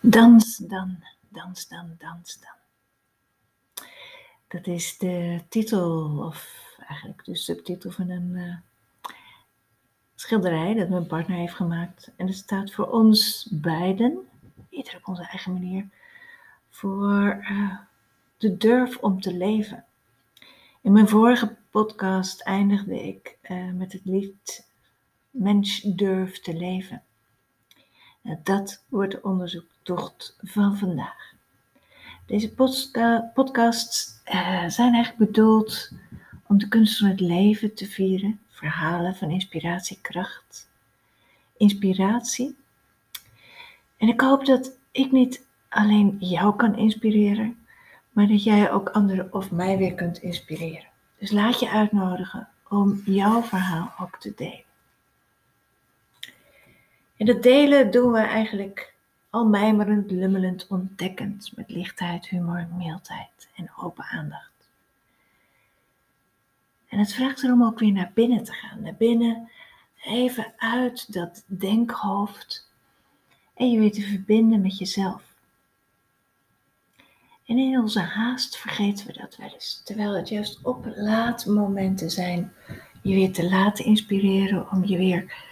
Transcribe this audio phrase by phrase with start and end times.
[0.00, 2.56] Dans dan, dans dan, dans dan.
[4.48, 8.56] Dat is de titel, of eigenlijk de subtitel van een uh,
[10.14, 12.12] schilderij dat mijn partner heeft gemaakt.
[12.16, 14.28] En het staat voor ons beiden,
[14.68, 15.88] ieder op onze eigen manier,
[16.68, 17.78] voor uh,
[18.36, 19.84] de durf om te leven.
[20.80, 24.66] In mijn vorige podcast eindigde ik uh, met het lied
[25.30, 27.02] Mens durft te leven.
[28.22, 29.22] Nou, dat wordt de
[30.42, 31.32] van vandaag.
[32.26, 32.54] Deze
[33.34, 35.92] podcasts uh, zijn eigenlijk bedoeld
[36.46, 40.70] om de kunst van het leven te vieren, verhalen van inspiratiekracht,
[41.56, 42.56] inspiratie.
[43.96, 47.66] En ik hoop dat ik niet alleen jou kan inspireren,
[48.10, 50.88] maar dat jij ook anderen of mij weer kunt inspireren.
[51.18, 54.66] Dus laat je uitnodigen om jouw verhaal ook te delen.
[57.16, 58.94] En dat delen doen we eigenlijk
[59.30, 64.68] al mijmerend, lummelend, ontdekkend, met lichtheid, humor, mildheid en open aandacht.
[66.88, 69.50] En het vraagt erom ook weer naar binnen te gaan, naar binnen,
[70.04, 72.70] even uit dat denkhoofd
[73.54, 75.22] en je weer te verbinden met jezelf.
[77.44, 80.86] En in onze haast vergeten we dat wel eens, terwijl het juist op
[81.46, 82.52] momenten zijn
[83.02, 85.46] je weer te laten inspireren om je weer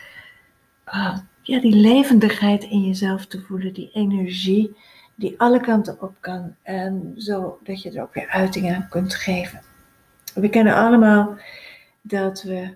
[0.86, 4.76] uh, ja, die levendigheid in jezelf te voelen, die energie
[5.14, 9.60] die alle kanten op kan en zodat je er ook weer uiting aan kunt geven.
[10.34, 11.36] We kennen allemaal
[12.00, 12.74] dat we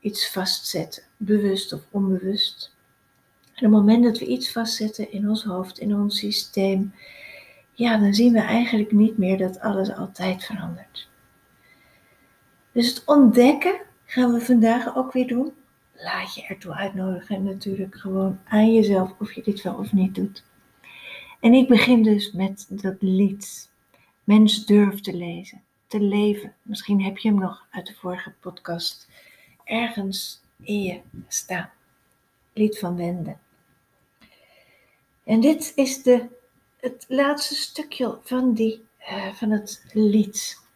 [0.00, 2.74] iets vastzetten, bewust of onbewust.
[3.54, 6.94] En op het moment dat we iets vastzetten in ons hoofd, in ons systeem,
[7.72, 11.08] ja, dan zien we eigenlijk niet meer dat alles altijd verandert.
[12.72, 15.52] Dus het ontdekken gaan we vandaag ook weer doen
[15.98, 20.14] laat je ertoe uitnodigen en natuurlijk gewoon aan jezelf of je dit wel of niet
[20.14, 20.44] doet.
[21.40, 23.70] En ik begin dus met dat lied.
[24.24, 26.54] Mens durft te lezen, te leven.
[26.62, 29.08] Misschien heb je hem nog uit de vorige podcast
[29.64, 31.70] ergens in je staan.
[32.52, 33.36] Lied van Wende.
[35.24, 36.28] En dit is de,
[36.80, 40.66] het laatste stukje van, die, uh, van het lied.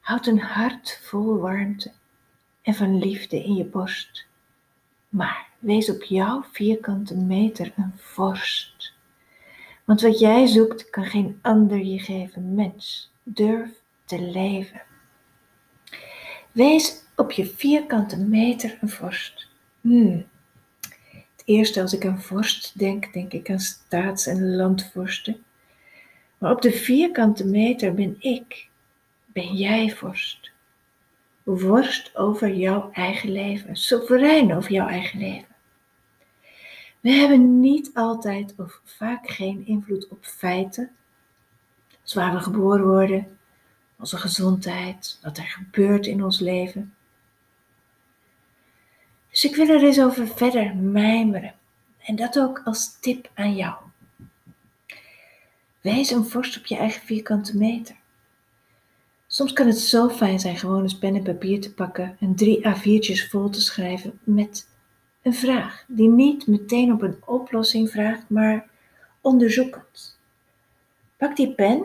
[0.00, 1.92] Houd een hart vol warmte
[2.68, 4.26] en van liefde in je borst.
[5.08, 8.92] Maar wees op jouw vierkante meter een vorst.
[9.84, 12.54] Want wat jij zoekt, kan geen ander je geven.
[12.54, 13.70] Mens, durf
[14.04, 14.82] te leven.
[16.52, 19.48] Wees op je vierkante meter een vorst.
[19.80, 20.26] Hmm.
[21.10, 25.44] Het eerste als ik aan vorst denk, denk ik aan staats- en landvorsten.
[26.38, 28.68] Maar op de vierkante meter ben ik,
[29.26, 30.56] ben jij vorst
[31.56, 35.56] worst over jouw eigen leven, soeverein over jouw eigen leven.
[37.00, 40.90] We hebben niet altijd of vaak geen invloed op feiten,
[42.02, 43.38] zoals waar we geboren worden,
[43.98, 46.94] onze gezondheid, wat er gebeurt in ons leven.
[49.30, 51.54] Dus ik wil er eens over verder mijmeren
[51.98, 53.74] en dat ook als tip aan jou.
[55.80, 57.96] Wees een vorst op je eigen vierkante meter.
[59.38, 62.66] Soms kan het zo fijn zijn gewoon eens pen en papier te pakken en drie
[62.66, 64.68] A4'tjes vol te schrijven met
[65.22, 68.68] een vraag die niet meteen op een oplossing vraagt, maar
[69.20, 70.18] onderzoekend.
[71.16, 71.84] Pak die pen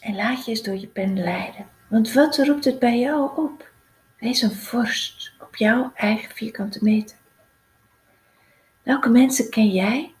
[0.00, 1.66] en laat je eens door je pen leiden.
[1.88, 3.70] Want wat roept het bij jou op?
[4.18, 7.16] Wees een vorst op jouw eigen vierkante meter.
[8.82, 10.14] Welke mensen ken jij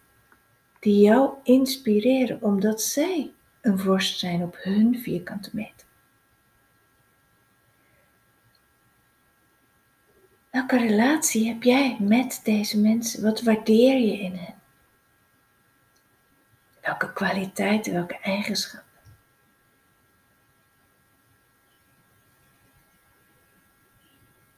[0.80, 5.75] die jou inspireren omdat zij een vorst zijn op hun vierkante meter?
[10.56, 13.22] Welke relatie heb jij met deze mensen?
[13.22, 14.54] Wat waardeer je in hen?
[16.80, 19.00] Welke kwaliteiten, welke eigenschappen?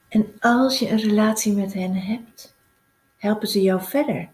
[0.09, 2.55] En als je een relatie met hen hebt,
[3.17, 4.29] helpen ze jou verder.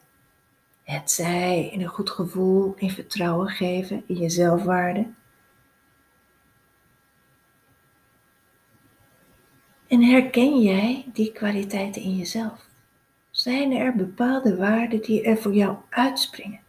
[0.82, 5.06] Het zij in een goed gevoel, in vertrouwen geven, in je zelfwaarde
[9.86, 12.68] En herken jij die kwaliteiten in jezelf?
[13.30, 16.60] Zijn er bepaalde waarden die er voor jou uitspringen?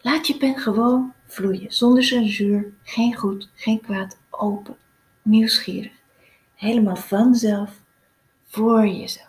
[0.00, 4.76] Laat je pen gewoon vloeien, zonder censuur, geen goed, geen kwaad, open,
[5.22, 5.92] nieuwsgierig.
[6.54, 7.80] Helemaal vanzelf,
[8.44, 9.28] voor jezelf.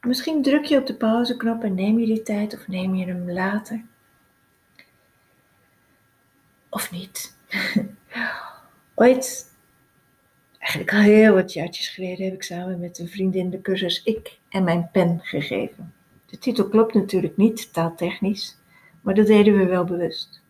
[0.00, 3.30] Misschien druk je op de pauzeknop en neem je die tijd of neem je hem
[3.30, 3.84] later.
[6.68, 7.36] Of niet.
[8.94, 9.49] Ooit
[10.74, 14.38] eigenlijk al heel wat jaartjes geleden heb ik samen met een vriendin de cursus Ik
[14.48, 15.94] en mijn pen gegeven.
[16.26, 18.56] De titel klopt natuurlijk niet taaltechnisch,
[19.00, 20.42] maar dat deden we wel bewust.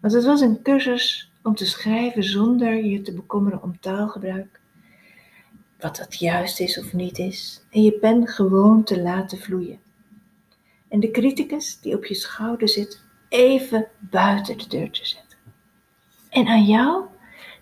[0.00, 4.60] Want het was een cursus om te schrijven zonder je te bekommeren om taalgebruik,
[5.80, 9.80] wat dat juist is of niet is, en je pen gewoon te laten vloeien.
[10.88, 15.38] En de criticus die op je schouder zit, even buiten de deur te zetten.
[16.28, 17.04] En aan jou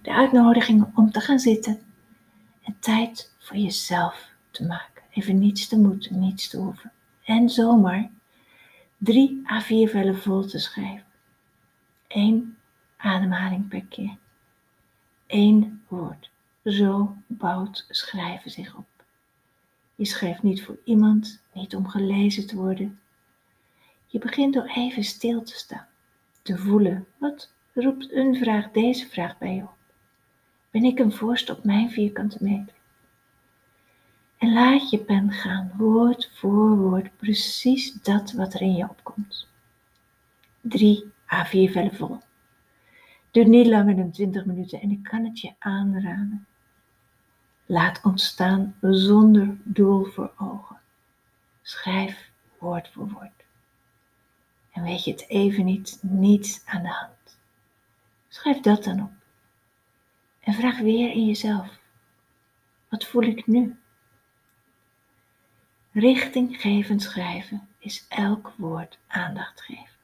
[0.03, 1.81] de uitnodiging om te gaan zitten
[2.63, 5.03] en tijd voor jezelf te maken.
[5.11, 6.93] Even niets te moeten, niets te hoeven.
[7.25, 8.11] En zomaar
[8.97, 11.07] drie A4 vellen vol te schrijven.
[12.09, 12.57] Eén
[12.97, 14.17] ademhaling per keer.
[15.27, 16.31] Eén woord.
[16.65, 18.89] Zo bouwt schrijven zich op.
[19.95, 23.01] Je schrijft niet voor iemand, niet om gelezen te worden.
[24.07, 25.87] Je begint door even stil te staan,
[26.43, 27.07] te voelen.
[27.19, 29.80] Wat roept een vraag deze vraag bij je op?
[30.71, 32.75] Ben ik een vorst op mijn vierkante meter?
[34.39, 39.49] En laat je pen gaan, woord voor woord, precies dat wat er in je opkomt.
[40.61, 42.19] Drie A4 vellen vol.
[43.31, 46.47] Duurt niet langer dan 20 minuten en ik kan het je aanraden.
[47.67, 50.81] Laat ontstaan zonder doel voor ogen.
[51.63, 53.45] Schrijf woord voor woord.
[54.71, 57.39] En weet je het even niet, niets aan de hand.
[58.29, 59.20] Schrijf dat dan op.
[60.51, 61.79] En vraag weer in jezelf:
[62.89, 63.79] wat voel ik nu?
[65.93, 69.97] Richtinggevend schrijven is elk woord aandacht geven.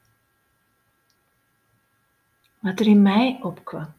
[2.59, 3.95] Wat er in mij opkwam,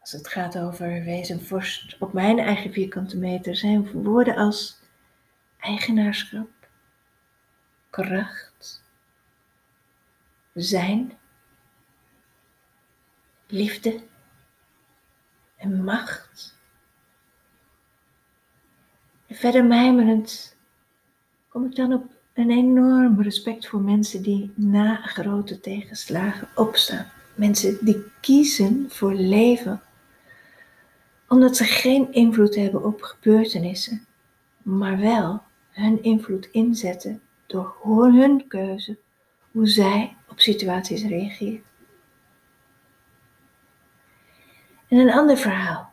[0.00, 4.80] als het gaat over wezen vorst op mijn eigen vierkante meter, zijn woorden als
[5.58, 6.68] eigenaarschap,
[7.90, 8.82] kracht,
[10.52, 11.12] zijn,
[13.46, 14.10] liefde
[15.62, 16.56] en macht.
[19.30, 20.56] Verder mijmerend
[21.48, 27.06] kom ik dan op een enorm respect voor mensen die na grote tegenslagen opstaan.
[27.34, 29.82] Mensen die kiezen voor leven
[31.28, 34.06] omdat ze geen invloed hebben op gebeurtenissen,
[34.62, 38.98] maar wel hun invloed inzetten door hun keuze
[39.50, 41.62] hoe zij op situaties reageren.
[44.92, 45.92] En een ander verhaal,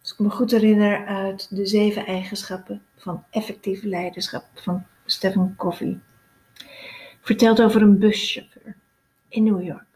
[0.00, 6.00] als ik me goed herinner uit de zeven eigenschappen van effectief leiderschap van Stephen Covey,
[7.20, 8.76] vertelt over een buschauffeur
[9.28, 9.86] in New York.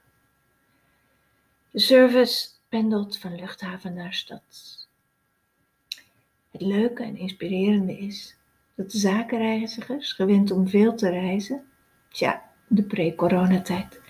[1.71, 4.89] De service pendelt van luchthaven naar stad.
[6.51, 8.37] Het leuke en inspirerende is
[8.75, 11.65] dat de zakenreizigers, gewend om veel te reizen,
[12.09, 14.01] tja, de pre-coronatijd,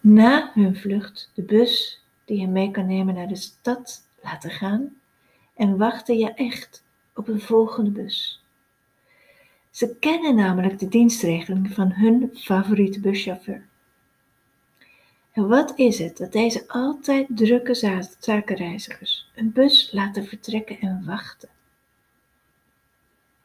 [0.00, 2.01] na hun vlucht de bus
[2.32, 4.96] die je mee kan nemen naar de stad laten gaan
[5.54, 6.84] en wachten je echt
[7.14, 8.44] op een volgende bus.
[9.70, 13.66] Ze kennen namelijk de dienstregeling van hun favoriete buschauffeur.
[15.32, 17.74] En wat is het dat deze altijd drukke
[18.18, 21.48] zakenreizigers een bus laten vertrekken en wachten?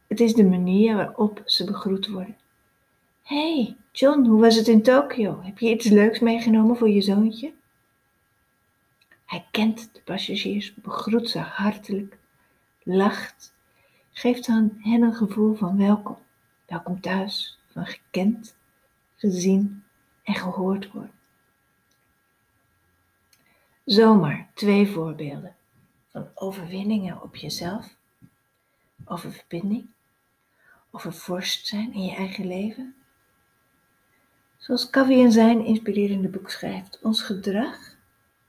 [0.07, 2.37] Het is de manier waarop ze begroet worden.
[3.23, 5.39] Hey, John, hoe was het in Tokio?
[5.41, 7.53] Heb je iets leuks meegenomen voor je zoontje?
[9.27, 12.18] Hij kent de passagiers, begroet ze hartelijk,
[12.83, 13.53] lacht,
[14.12, 16.18] geeft aan hen een gevoel van welkom.
[16.65, 18.57] Welkom thuis, van gekend,
[19.15, 19.83] gezien
[20.23, 21.11] en gehoord worden.
[23.85, 25.56] Zomaar twee voorbeelden
[26.07, 27.95] van overwinningen op jezelf,
[29.06, 29.87] over verbinding,
[30.92, 32.95] over vorst zijn in je eigen leven.
[34.57, 37.96] Zoals in zijn inspirerende boek schrijft, ons gedrag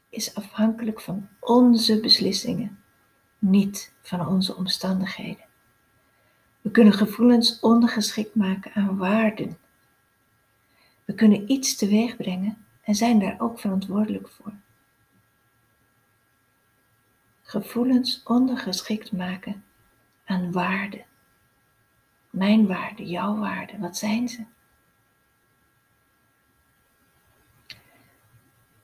[0.08, 2.82] is afhankelijk van onze beslissingen,
[3.38, 5.44] niet van onze omstandigheden.
[6.60, 9.58] We kunnen gevoelens ondergeschikt maken aan waarden.
[11.04, 14.52] We kunnen iets teweeg brengen en zijn daar ook verantwoordelijk voor.
[17.42, 19.64] Gevoelens ondergeschikt maken
[20.24, 21.04] aan waarden.
[22.30, 24.44] Mijn waarden, jouw waarden, wat zijn ze?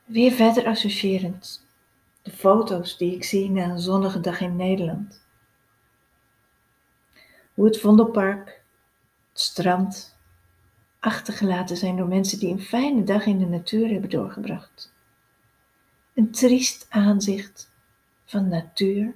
[0.04, 1.66] Weer verder associërend.
[2.22, 5.22] De foto's die ik zie na een zonnige dag in Nederland.
[7.54, 8.62] Hoe het Vondelpark,
[9.28, 10.18] het strand,
[11.00, 14.92] achtergelaten zijn door mensen die een fijne dag in de natuur hebben doorgebracht.
[16.14, 17.70] Een triest aanzicht
[18.24, 19.14] van natuur,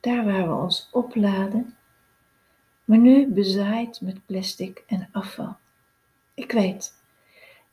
[0.00, 1.76] daar waar we ons opladen,
[2.84, 5.56] maar nu bezaaid met plastic en afval.
[6.34, 6.94] Ik weet,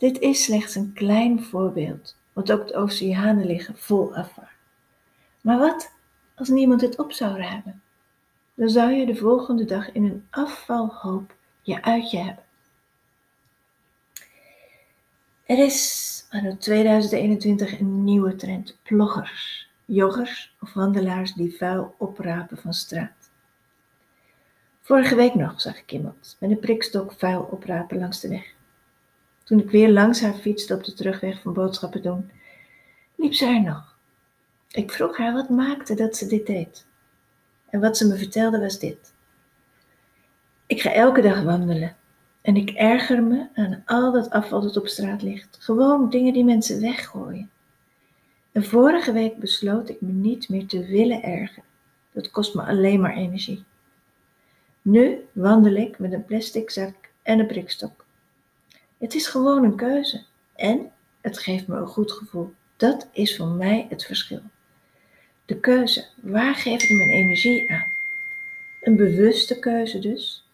[0.04, 4.48] dit is slechts een klein voorbeeld, want ook de oceanen liggen vol afval.
[5.42, 5.92] Maar wat
[6.36, 7.82] als niemand het op zou ruimen?
[8.54, 12.44] Dan zou je de volgende dag in een afvalhoop je uitje hebben.
[15.46, 18.78] Er is anno 2021 een nieuwe trend.
[18.84, 23.30] Bloggers, joggers of wandelaars die vuil oprapen van straat.
[24.82, 28.53] Vorige week nog zag ik iemand met een prikstok vuil oprapen langs de weg.
[29.44, 32.32] Toen ik weer langs haar fietste op de terugweg van boodschappen doen,
[33.16, 33.98] liep ze er nog.
[34.72, 36.86] Ik vroeg haar wat maakte dat ze dit deed.
[37.70, 39.14] En wat ze me vertelde was dit.
[40.66, 41.96] Ik ga elke dag wandelen
[42.42, 45.58] en ik erger me aan al dat afval dat op straat ligt.
[45.60, 47.50] Gewoon dingen die mensen weggooien.
[48.52, 51.64] En vorige week besloot ik me niet meer te willen ergeren.
[52.12, 53.64] Dat kost me alleen maar energie.
[54.82, 58.03] Nu wandel ik met een plastic zak en een prikstok.
[59.04, 60.24] Het is gewoon een keuze.
[60.56, 60.92] En
[61.22, 62.54] het geeft me een goed gevoel.
[62.78, 64.42] Dat is voor mij het verschil.
[65.46, 67.92] De keuze, waar geef ik mijn energie aan?
[68.82, 70.48] Een bewuste keuze dus,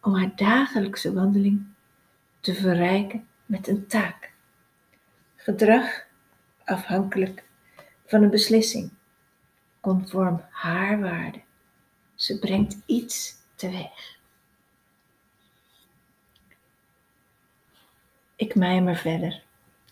[0.00, 1.64] om haar dagelijkse wandeling
[2.40, 4.32] te verrijken met een taak.
[5.36, 6.04] Gedrag
[6.64, 7.44] afhankelijk
[8.06, 8.90] van een beslissing,
[9.80, 11.40] conform haar waarde.
[12.14, 14.20] Ze brengt iets teweeg.
[18.42, 19.42] Ik mijmer verder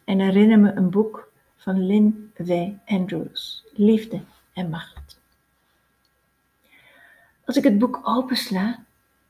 [0.04, 2.68] en herinner me een boek van Lynn W.
[2.86, 4.20] Andrews, Liefde
[4.52, 5.20] en Macht.
[7.44, 8.84] Als ik het boek opensla,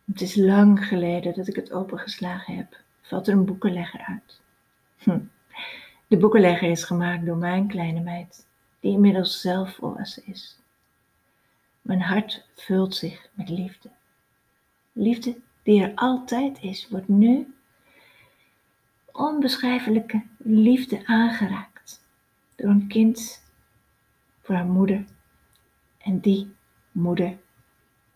[0.05, 4.41] het is lang geleden dat ik het opengeslagen heb, valt er een boekenlegger uit.
[4.99, 5.21] Hm.
[6.07, 8.47] De boekenlegger is gemaakt door mijn kleine meid,
[8.81, 10.59] die inmiddels zelf volwassen is.
[11.83, 13.91] Mijn hart vult zich met liefde.
[14.93, 17.55] Liefde die er altijd is, wordt nu
[19.21, 22.05] onbeschrijfelijke liefde aangeraakt
[22.57, 23.43] door een kind
[24.41, 25.05] voor haar moeder
[25.99, 26.55] en die
[26.93, 27.39] moeder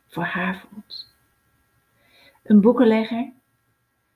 [0.06, 1.12] voor haar voelt.
[2.42, 3.32] Een boekenlegger,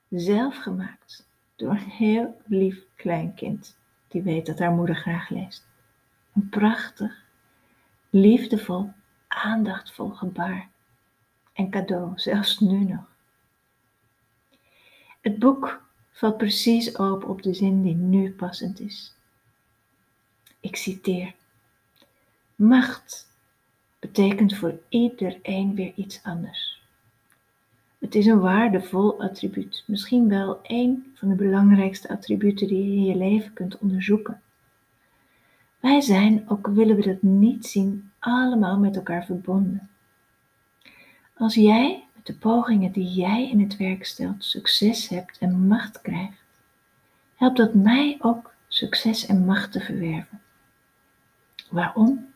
[0.09, 3.77] zelf gemaakt door een heel lief klein kind
[4.07, 5.67] die weet dat haar moeder graag leest.
[6.33, 7.23] Een prachtig,
[8.09, 8.91] liefdevol,
[9.27, 10.69] aandachtvol gebaar
[11.53, 13.15] en cadeau, zelfs nu nog.
[15.21, 15.87] Het boek
[16.19, 19.13] valt precies open op de zin die nu passend is.
[20.59, 21.33] Ik citeer.
[22.55, 23.27] Macht
[23.99, 26.81] betekent voor iedereen weer iets anders.
[27.97, 33.05] Het is een waardevol attribuut, misschien wel een van de belangrijkste attributen die je in
[33.05, 34.41] je leven kunt onderzoeken.
[35.79, 39.89] Wij zijn, ook willen we dat niet zien, allemaal met elkaar verbonden.
[41.33, 46.43] Als jij de pogingen die jij in het werk stelt succes hebt en macht krijgt,
[47.35, 50.41] helpt dat mij ook succes en macht te verwerven.
[51.69, 52.33] Waarom?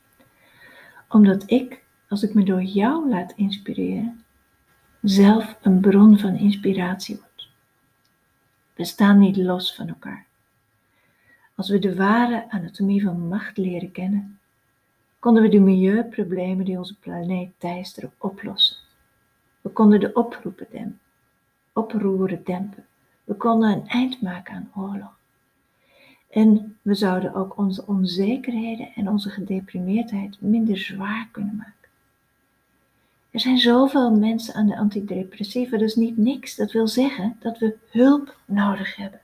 [1.10, 4.24] Omdat ik, als ik me door jou laat inspireren,
[5.02, 7.50] zelf een bron van inspiratie word.
[8.75, 10.25] We staan niet los van elkaar.
[11.56, 14.40] Als we de ware anatomie van macht leren kennen,
[15.20, 18.83] konden we de milieuproblemen die onze planeet teisteren oplossen.
[19.63, 21.00] We konden de oproepen dempen,
[21.74, 22.86] oproeren dempen.
[23.24, 25.15] We konden een eind maken aan oorlog.
[26.29, 31.89] En we zouden ook onze onzekerheden en onze gedeprimeerdheid minder zwaar kunnen maken.
[33.32, 36.55] Er zijn zoveel mensen aan de antidepressiva, dus niet niks.
[36.55, 39.20] Dat wil zeggen dat we hulp nodig hebben.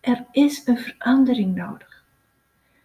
[0.00, 2.04] Er is een verandering nodig.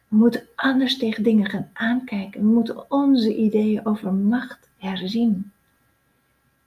[0.08, 2.42] We moeten anders tegen dingen gaan aankijken.
[2.42, 5.52] We moeten onze ideeën over macht herzien.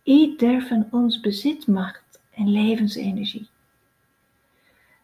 [0.08, 3.48] Ieder van ons bezit macht en levensenergie.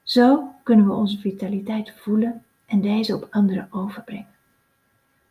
[0.02, 4.34] Zo kunnen we onze vitaliteit voelen en deze op anderen overbrengen.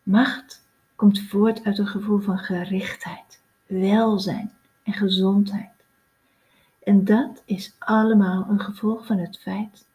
[0.03, 0.65] Macht
[0.95, 4.51] komt voort uit een gevoel van gerichtheid, welzijn
[4.83, 5.83] en gezondheid.
[6.83, 9.85] En dat is allemaal een gevolg van het feit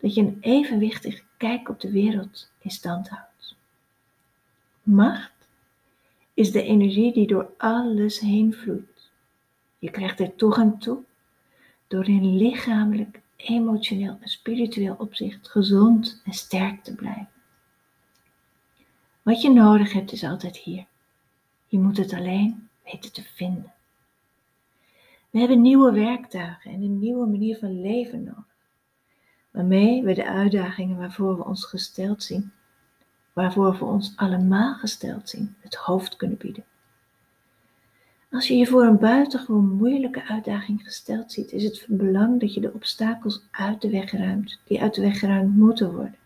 [0.00, 3.56] dat je een evenwichtig kijk op de wereld in stand houdt.
[4.82, 5.39] Macht
[6.40, 9.10] is de energie die door alles heen vloeit.
[9.78, 10.98] Je krijgt er toegang toe
[11.86, 17.28] door in lichamelijk, emotioneel en spiritueel opzicht gezond en sterk te blijven.
[19.22, 20.86] Wat je nodig hebt is altijd hier.
[21.66, 23.72] Je moet het alleen weten te vinden.
[25.30, 28.56] We hebben nieuwe werktuigen en een nieuwe manier van leven nodig,
[29.50, 32.52] waarmee we de uitdagingen waarvoor we ons gesteld zien
[33.32, 36.64] waarvoor we ons allemaal gesteld zien, het hoofd kunnen bieden.
[38.30, 42.54] Als je je voor een buitengewoon moeilijke uitdaging gesteld ziet, is het van belang dat
[42.54, 46.18] je de obstakels uit de weg ruimt, die uit de weg geruimd moeten worden.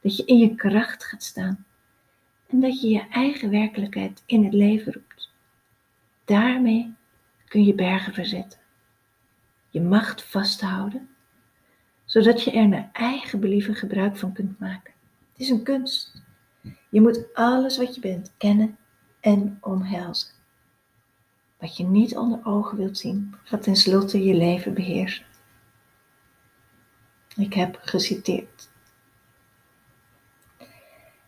[0.00, 1.64] Dat je in je kracht gaat staan
[2.46, 5.30] en dat je je eigen werkelijkheid in het leven roept.
[6.24, 6.94] Daarmee
[7.48, 8.58] kun je bergen verzetten.
[9.70, 11.08] Je macht vasthouden,
[12.04, 14.92] zodat je er naar eigen believen gebruik van kunt maken.
[15.40, 16.22] Is een kunst.
[16.88, 18.76] Je moet alles wat je bent kennen
[19.20, 20.28] en omhelzen.
[21.58, 25.24] Wat je niet onder ogen wilt zien, gaat tenslotte je leven beheersen.
[27.36, 28.68] Ik heb geciteerd.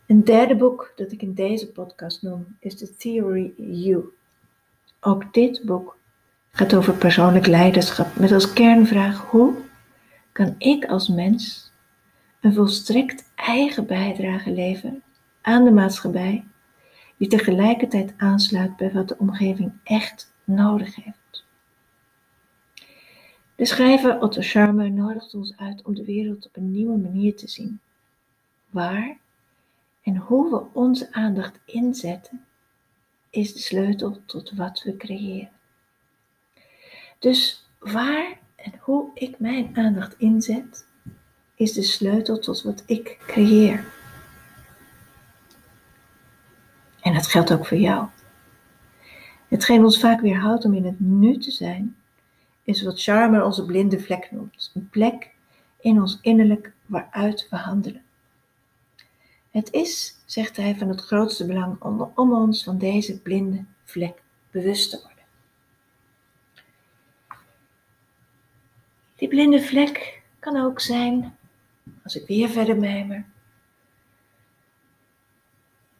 [0.06, 4.04] Een derde boek dat ik in deze podcast noem is The Theory You.
[5.00, 5.98] Ook dit boek
[6.50, 9.56] gaat over persoonlijk leiderschap met als kernvraag hoe
[10.32, 11.71] kan ik als mens
[12.42, 15.02] een volstrekt eigen bijdrage leveren
[15.40, 16.44] aan de maatschappij
[17.16, 21.44] die tegelijkertijd aansluit bij wat de omgeving echt nodig heeft.
[23.56, 27.48] De schrijver Otto Scharmer nodigt ons uit om de wereld op een nieuwe manier te
[27.48, 27.80] zien,
[28.70, 29.18] waar
[30.02, 32.44] en hoe we onze aandacht inzetten,
[33.30, 35.50] is de sleutel tot wat we creëren.
[37.18, 40.90] Dus waar en hoe ik mijn aandacht inzet,
[41.62, 43.84] is de sleutel tot wat ik creëer.
[47.00, 48.06] En dat geldt ook voor jou.
[49.48, 51.96] Hetgeen ons vaak weerhoudt om in het nu te zijn,
[52.64, 54.70] is wat Charmer onze blinde vlek noemt.
[54.74, 55.30] Een plek
[55.80, 58.02] in ons innerlijk waaruit we handelen.
[59.50, 64.22] Het is, zegt hij, van het grootste belang om, om ons van deze blinde vlek
[64.50, 65.24] bewust te worden.
[69.16, 71.36] Die blinde vlek kan ook zijn,
[72.04, 73.24] als ik weer verder mijmer,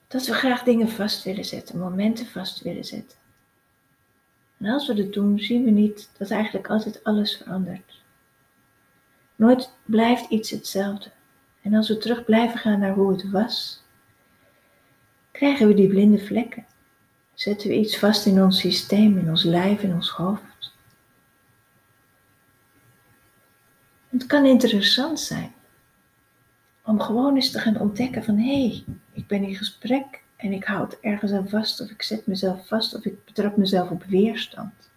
[0.09, 3.18] dat we graag dingen vast willen zetten, momenten vast willen zetten.
[4.59, 8.02] En als we dat doen, zien we niet dat eigenlijk altijd alles verandert.
[9.37, 11.11] Nooit blijft iets hetzelfde.
[11.62, 13.82] En als we terug blijven gaan naar hoe het was,
[15.30, 16.66] krijgen we die blinde vlekken.
[17.35, 20.75] Zetten we iets vast in ons systeem, in ons lijf, in ons hoofd.
[24.09, 25.52] Het kan interessant zijn
[26.84, 30.64] om gewoon eens te gaan ontdekken van hé, hey, ik ben in gesprek en ik
[30.64, 34.90] houd ergens aan vast of ik zet mezelf vast of ik betrap mezelf op weerstand.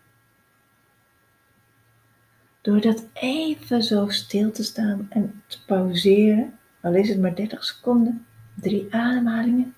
[2.62, 7.64] Door dat even zo stil te staan en te pauzeren, al is het maar 30
[7.64, 9.76] seconden, drie ademhalingen,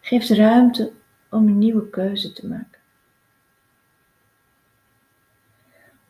[0.00, 0.92] geeft ruimte
[1.30, 2.80] om een nieuwe keuze te maken.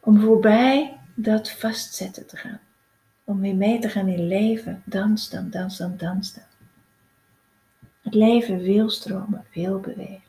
[0.01, 2.61] Om voorbij dat vastzetten te gaan.
[3.29, 4.83] Om weer mee te gaan in leven.
[4.85, 6.45] Dans dan, dans dan, dans dan.
[8.03, 10.23] Het leven wil stromen, wil bewegen.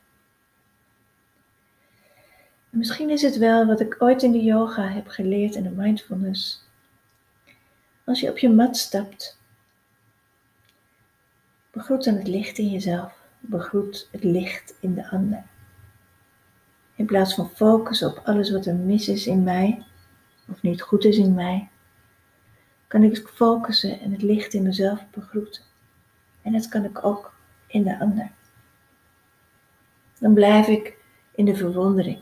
[2.70, 6.64] misschien is het wel wat ik ooit in de yoga heb geleerd en de mindfulness.
[8.04, 9.38] Als je op je mat stapt,
[11.70, 13.12] begroet dan het licht in jezelf.
[13.38, 15.44] Begroet het licht in de ander.
[16.94, 19.84] In plaats van focus op alles wat er mis is in mij,
[20.48, 21.68] of niet goed is in mij,
[22.90, 25.62] kan ik focussen en het licht in mezelf begroeten.
[26.42, 27.34] En dat kan ik ook
[27.66, 28.30] in de ander.
[30.18, 30.96] Dan blijf ik
[31.34, 32.16] in de verwondering,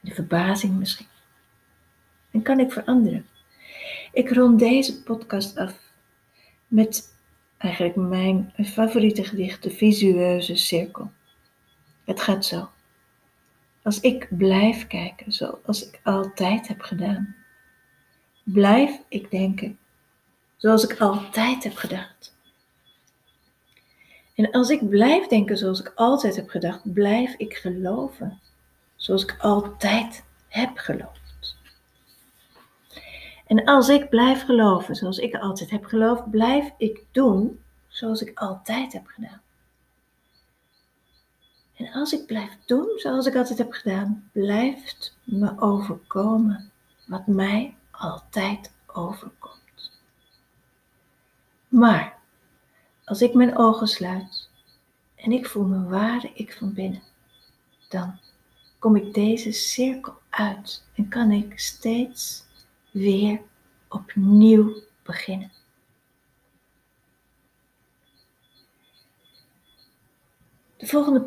[0.00, 1.06] in de verbazing misschien.
[2.30, 3.26] En kan ik veranderen.
[4.12, 5.74] Ik rond deze podcast af
[6.66, 7.14] met
[7.58, 11.10] eigenlijk mijn favoriete gedicht, de visueuze cirkel.
[12.04, 12.68] Het gaat zo.
[13.82, 17.34] Als ik blijf kijken zoals ik altijd heb gedaan,
[18.42, 19.78] blijf ik denken
[20.60, 22.34] zoals ik altijd heb gedacht.
[24.34, 28.40] En als ik blijf denken zoals ik altijd heb gedacht, blijf ik geloven
[28.96, 31.56] zoals ik altijd heb geloofd.
[33.46, 38.38] En als ik blijf geloven zoals ik altijd heb geloofd, blijf ik doen zoals ik
[38.38, 39.42] altijd heb gedaan.
[41.76, 46.70] En als ik blijf doen zoals ik altijd heb gedaan, blijft me overkomen
[47.06, 49.59] wat mij altijd overkomt.
[51.70, 52.18] Maar
[53.04, 54.48] als ik mijn ogen sluit
[55.14, 57.02] en ik voel mijn waarde ik van binnen,
[57.88, 58.18] dan
[58.78, 62.44] kom ik deze cirkel uit en kan ik steeds
[62.90, 63.40] weer
[63.88, 65.52] opnieuw beginnen.
[70.76, 71.20] De volgende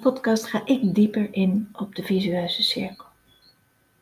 [0.00, 3.06] podcast ga ik dieper in op de visueuze cirkel.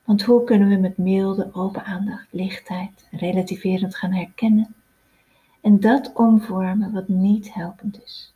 [0.05, 4.75] Want hoe kunnen we met milde, open aandacht, lichtheid, relativerend gaan herkennen
[5.67, 8.33] en dat omvormen wat niet helpend is?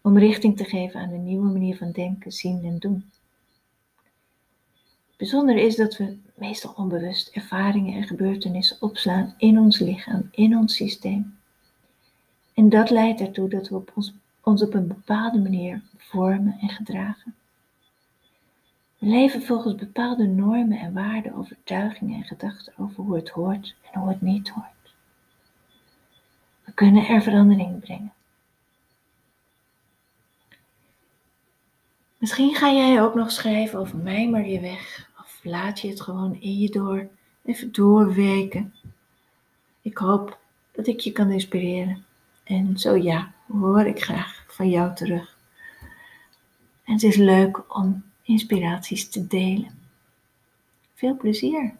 [0.00, 3.10] Om richting te geven aan een nieuwe manier van denken, zien en doen.
[5.16, 10.74] Bijzonder is dat we meestal onbewust ervaringen en gebeurtenissen opslaan in ons lichaam, in ons
[10.74, 11.38] systeem.
[12.54, 16.68] En dat leidt ertoe dat we op ons, ons op een bepaalde manier vormen en
[16.68, 17.34] gedragen.
[18.98, 24.00] We leven volgens bepaalde normen en waarden, overtuigingen en gedachten over hoe het hoort en
[24.00, 24.75] hoe het niet hoort.
[26.66, 28.12] We kunnen er verandering brengen.
[32.18, 35.10] Misschien ga jij ook nog schrijven over mij maar je weg.
[35.18, 37.08] Of laat je het gewoon in je door.
[37.44, 38.74] Even doorweken.
[39.82, 40.38] Ik hoop
[40.72, 42.04] dat ik je kan inspireren.
[42.44, 45.36] En zo ja, hoor ik graag van jou terug.
[46.84, 49.78] En het is leuk om inspiraties te delen.
[50.94, 51.74] Veel plezier!